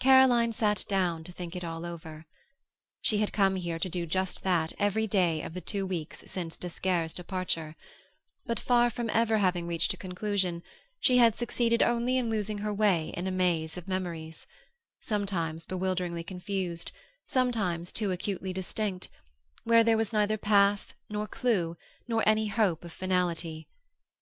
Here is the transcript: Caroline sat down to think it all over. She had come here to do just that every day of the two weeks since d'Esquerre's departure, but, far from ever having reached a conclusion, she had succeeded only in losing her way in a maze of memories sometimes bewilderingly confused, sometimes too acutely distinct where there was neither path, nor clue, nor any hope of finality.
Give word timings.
Caroline 0.00 0.52
sat 0.52 0.86
down 0.88 1.22
to 1.22 1.32
think 1.32 1.54
it 1.54 1.62
all 1.62 1.84
over. 1.84 2.24
She 3.02 3.18
had 3.18 3.30
come 3.34 3.56
here 3.56 3.78
to 3.78 3.90
do 3.90 4.06
just 4.06 4.42
that 4.42 4.72
every 4.78 5.06
day 5.06 5.42
of 5.42 5.52
the 5.52 5.60
two 5.60 5.84
weeks 5.84 6.24
since 6.26 6.56
d'Esquerre's 6.56 7.12
departure, 7.12 7.76
but, 8.46 8.58
far 8.58 8.88
from 8.88 9.10
ever 9.10 9.36
having 9.36 9.66
reached 9.66 9.92
a 9.92 9.98
conclusion, 9.98 10.62
she 10.98 11.18
had 11.18 11.36
succeeded 11.36 11.82
only 11.82 12.16
in 12.16 12.30
losing 12.30 12.56
her 12.56 12.72
way 12.72 13.12
in 13.18 13.26
a 13.26 13.30
maze 13.30 13.76
of 13.76 13.86
memories 13.86 14.46
sometimes 15.00 15.66
bewilderingly 15.66 16.24
confused, 16.24 16.90
sometimes 17.26 17.92
too 17.92 18.10
acutely 18.10 18.54
distinct 18.54 19.10
where 19.64 19.84
there 19.84 19.98
was 19.98 20.10
neither 20.10 20.38
path, 20.38 20.94
nor 21.10 21.26
clue, 21.28 21.76
nor 22.08 22.26
any 22.26 22.46
hope 22.46 22.82
of 22.82 22.94
finality. 22.94 23.68